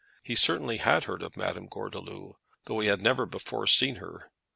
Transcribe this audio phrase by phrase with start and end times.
[0.23, 4.31] He certainly had heard of Madame Gordeloup, though he had never before seen her.